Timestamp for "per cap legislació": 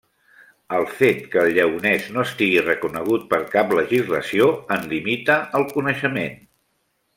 3.35-4.49